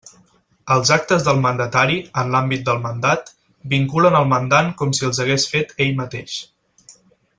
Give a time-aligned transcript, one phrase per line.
[0.75, 3.29] Els actes del mandatari, en l'àmbit del mandat,
[3.75, 6.41] vinculen el mandant com si els hagués fet ell mateix.